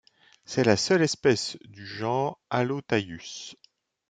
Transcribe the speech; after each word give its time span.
C'est 0.45 0.63
la 0.63 0.77
seule 0.77 1.03
espèce 1.03 1.57
du 1.63 1.85
genre 1.85 2.39
Allotaius. 2.49 3.55